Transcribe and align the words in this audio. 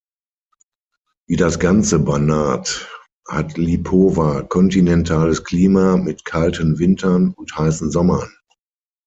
Wie 1.27 1.35
das 1.35 1.59
ganze 1.59 1.99
Banat 1.99 2.89
hat 3.27 3.55
Lipova 3.59 4.41
kontinentales 4.41 5.43
Klima 5.43 5.95
mit 5.97 6.25
kalten 6.25 6.79
Wintern 6.79 7.33
und 7.35 7.55
heißen 7.55 7.91
Sommern. 7.91 8.35